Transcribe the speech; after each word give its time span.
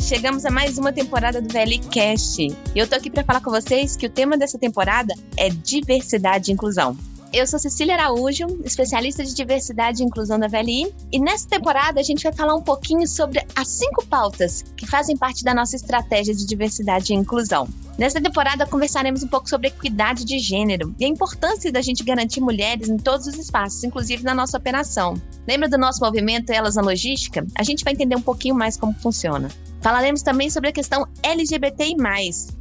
chegamos 0.00 0.44
a 0.44 0.50
mais 0.50 0.78
uma 0.78 0.92
temporada 0.92 1.40
do 1.40 1.48
VLI 1.48 1.78
Cast. 1.90 2.42
E 2.42 2.56
eu 2.74 2.86
tô 2.86 2.96
aqui 2.96 3.10
para 3.10 3.24
falar 3.24 3.40
com 3.40 3.50
vocês 3.50 3.96
que 3.96 4.06
o 4.06 4.10
tema 4.10 4.38
dessa 4.38 4.58
temporada 4.58 5.14
é 5.36 5.50
diversidade 5.50 6.50
e 6.50 6.54
inclusão. 6.54 6.96
Eu 7.30 7.46
sou 7.46 7.58
Cecília 7.58 7.94
Araújo, 7.94 8.46
especialista 8.64 9.22
de 9.22 9.34
diversidade 9.34 10.02
e 10.02 10.06
inclusão 10.06 10.38
da 10.38 10.48
VLI, 10.48 10.94
e 11.12 11.20
nessa 11.20 11.46
temporada 11.46 12.00
a 12.00 12.02
gente 12.02 12.22
vai 12.22 12.32
falar 12.32 12.54
um 12.54 12.62
pouquinho 12.62 13.06
sobre 13.06 13.44
as 13.54 13.68
cinco 13.68 14.06
pautas 14.06 14.64
que 14.74 14.86
fazem 14.86 15.14
parte 15.14 15.44
da 15.44 15.52
nossa 15.52 15.76
estratégia 15.76 16.34
de 16.34 16.46
diversidade 16.46 17.12
e 17.12 17.16
inclusão. 17.16 17.68
Nessa 17.98 18.18
temporada 18.18 18.64
conversaremos 18.64 19.22
um 19.22 19.28
pouco 19.28 19.46
sobre 19.46 19.68
equidade 19.68 20.24
de 20.24 20.38
gênero 20.38 20.94
e 20.98 21.04
a 21.04 21.08
importância 21.08 21.70
da 21.70 21.82
gente 21.82 22.02
garantir 22.02 22.40
mulheres 22.40 22.88
em 22.88 22.96
todos 22.96 23.26
os 23.26 23.36
espaços, 23.36 23.84
inclusive 23.84 24.22
na 24.22 24.34
nossa 24.34 24.56
operação. 24.56 25.20
Lembra 25.46 25.68
do 25.68 25.76
nosso 25.76 26.00
movimento 26.02 26.50
Elas 26.50 26.76
na 26.76 26.82
Logística? 26.82 27.46
A 27.54 27.62
gente 27.62 27.84
vai 27.84 27.92
entender 27.92 28.16
um 28.16 28.22
pouquinho 28.22 28.54
mais 28.54 28.76
como 28.76 28.94
funciona. 28.94 29.50
Falaremos 29.80 30.22
também 30.22 30.50
sobre 30.50 30.70
a 30.70 30.72
questão 30.72 31.06
LGBTI+, 31.22 31.96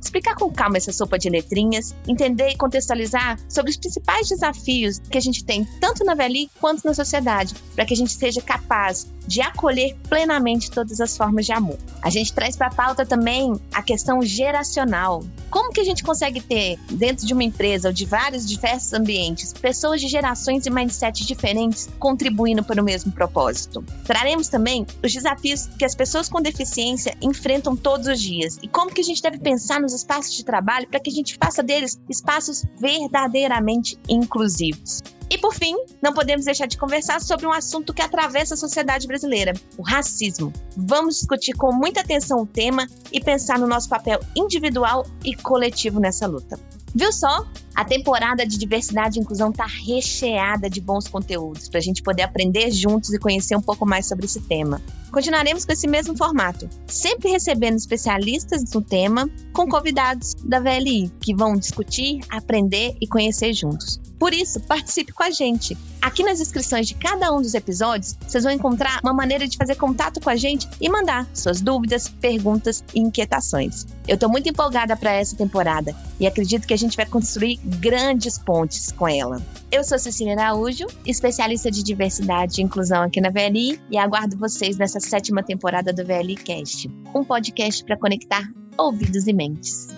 explicar 0.01 0.35
com 0.35 0.51
calma 0.51 0.77
essa 0.77 0.91
sopa 0.91 1.17
de 1.17 1.29
letrinhas, 1.29 1.95
entender 2.07 2.49
e 2.49 2.57
contextualizar 2.57 3.39
sobre 3.49 3.71
os 3.71 3.77
principais 3.77 4.27
desafios 4.27 4.99
que 4.99 5.17
a 5.17 5.21
gente 5.21 5.43
tem 5.43 5.65
tanto 5.79 6.03
na 6.03 6.13
VLI 6.13 6.49
quanto 6.59 6.85
na 6.85 6.93
sociedade, 6.93 7.55
para 7.75 7.85
que 7.85 7.93
a 7.93 7.97
gente 7.97 8.13
seja 8.13 8.41
capaz 8.41 9.07
de 9.27 9.41
acolher 9.41 9.95
plenamente 10.07 10.71
todas 10.71 11.01
as 11.01 11.17
formas 11.17 11.45
de 11.45 11.51
amor. 11.51 11.77
A 12.01 12.09
gente 12.09 12.33
traz 12.33 12.55
para 12.55 12.67
a 12.67 12.73
pauta 12.73 13.05
também 13.05 13.59
a 13.73 13.81
questão 13.83 14.21
geracional. 14.21 15.23
Como 15.49 15.71
que 15.71 15.79
a 15.79 15.83
gente 15.83 16.03
consegue 16.03 16.41
ter, 16.41 16.77
dentro 16.91 17.25
de 17.25 17.33
uma 17.33 17.43
empresa 17.43 17.87
ou 17.87 17.93
de 17.93 18.05
vários 18.05 18.45
diversos 18.45 18.93
ambientes, 18.93 19.53
pessoas 19.53 20.01
de 20.01 20.07
gerações 20.07 20.65
e 20.65 20.69
mindsets 20.69 21.25
diferentes 21.25 21.89
contribuindo 21.99 22.63
para 22.63 22.81
o 22.81 22.85
mesmo 22.85 23.11
propósito? 23.11 23.83
Traremos 24.05 24.49
também 24.49 24.85
os 25.03 25.13
desafios 25.13 25.67
que 25.77 25.85
as 25.85 25.95
pessoas 25.95 26.27
com 26.27 26.41
deficiência 26.41 27.15
enfrentam 27.21 27.75
todos 27.75 28.07
os 28.07 28.21
dias 28.21 28.57
e 28.61 28.67
como 28.67 28.93
que 28.93 29.01
a 29.01 29.03
gente 29.03 29.21
deve 29.21 29.39
pensar 29.39 29.79
nos 29.79 29.93
espaços 29.93 30.33
de 30.35 30.43
trabalho 30.43 30.87
para 30.87 30.99
que 30.99 31.09
a 31.09 31.13
gente 31.13 31.37
faça 31.41 31.63
deles 31.63 31.99
espaços 32.09 32.65
verdadeiramente 32.79 33.97
inclusivos. 34.09 35.01
E 35.29 35.37
por 35.37 35.53
fim, 35.53 35.75
não 36.01 36.13
podemos 36.13 36.45
deixar 36.45 36.67
de 36.67 36.77
conversar 36.77 37.19
sobre 37.19 37.45
um 37.45 37.51
assunto 37.51 37.93
que 37.93 38.01
atravessa 38.01 38.53
a 38.53 38.57
sociedade 38.57 39.07
brasileira: 39.07 39.53
o 39.77 39.81
racismo. 39.81 40.53
Vamos 40.75 41.15
discutir 41.15 41.53
com 41.53 41.73
muita 41.73 42.01
atenção 42.01 42.41
o 42.41 42.45
tema 42.45 42.87
e 43.11 43.19
pensar 43.19 43.59
no 43.59 43.67
nosso 43.67 43.89
papel 43.89 44.19
individual 44.35 45.05
e 45.23 45.35
coletivo 45.35 45.99
nessa 45.99 46.25
luta. 46.25 46.57
Viu 46.97 47.13
só? 47.13 47.45
A 47.75 47.85
temporada 47.85 48.43
de 48.43 48.57
diversidade 48.57 49.19
e 49.19 49.21
inclusão 49.21 49.51
está 49.51 49.67
recheada 49.67 50.67
de 50.67 50.81
bons 50.81 51.07
conteúdos 51.07 51.69
para 51.69 51.77
a 51.77 51.81
gente 51.81 52.01
poder 52.01 52.23
aprender 52.23 52.71
juntos 52.71 53.13
e 53.13 53.19
conhecer 53.19 53.55
um 53.55 53.61
pouco 53.61 53.85
mais 53.85 54.07
sobre 54.07 54.25
esse 54.25 54.41
tema. 54.41 54.81
Continuaremos 55.11 55.63
com 55.63 55.73
esse 55.73 55.87
mesmo 55.87 56.17
formato, 56.17 56.67
sempre 56.87 57.29
recebendo 57.29 57.75
especialistas 57.75 58.63
no 58.73 58.81
tema 58.81 59.29
com 59.53 59.67
convidados 59.67 60.33
da 60.43 60.59
VLI 60.59 61.11
que 61.21 61.35
vão 61.35 61.55
discutir, 61.55 62.19
aprender 62.29 62.97
e 62.99 63.05
conhecer 63.05 63.53
juntos. 63.53 63.99
Por 64.17 64.33
isso, 64.33 64.59
participe 64.61 65.13
com 65.13 65.21
a 65.21 65.29
gente. 65.29 65.77
Aqui 66.01 66.23
nas 66.23 66.39
descrições 66.39 66.87
de 66.87 66.95
cada 66.95 67.31
um 67.31 67.43
dos 67.43 67.53
episódios, 67.53 68.17
vocês 68.27 68.43
vão 68.43 68.51
encontrar 68.51 68.99
uma 69.03 69.13
maneira 69.13 69.47
de 69.47 69.55
fazer 69.55 69.75
contato 69.75 70.19
com 70.19 70.31
a 70.31 70.35
gente 70.35 70.67
e 70.81 70.89
mandar 70.89 71.27
suas 71.31 71.61
dúvidas, 71.61 72.07
perguntas 72.07 72.83
e 72.95 72.99
inquietações. 72.99 73.85
Eu 74.07 74.15
estou 74.15 74.29
muito 74.29 74.49
empolgada 74.49 74.97
para 74.97 75.11
essa 75.11 75.35
temporada 75.35 75.95
e 76.19 76.27
acredito 76.27 76.67
que 76.67 76.73
a 76.73 76.77
gente 76.77 76.95
vai 76.95 77.05
construir 77.05 77.59
grandes 77.63 78.37
pontes 78.37 78.91
com 78.91 79.07
ela. 79.07 79.41
Eu 79.71 79.83
sou 79.83 79.99
Cecília 79.99 80.33
Araújo, 80.33 80.85
especialista 81.05 81.69
de 81.69 81.83
diversidade 81.83 82.61
e 82.61 82.63
inclusão 82.63 83.03
aqui 83.03 83.19
na 83.19 83.29
VLI 83.29 83.79
e 83.89 83.97
aguardo 83.97 84.37
vocês 84.37 84.77
nessa 84.77 84.99
sétima 84.99 85.43
temporada 85.43 85.91
do 85.91 86.05
VLI 86.05 86.35
Cast, 86.35 86.89
um 87.13 87.23
podcast 87.23 87.83
para 87.83 87.97
conectar 87.97 88.43
ouvidos 88.77 89.27
e 89.27 89.33
mentes. 89.33 89.96